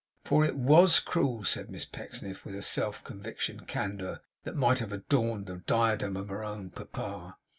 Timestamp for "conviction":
3.03-3.59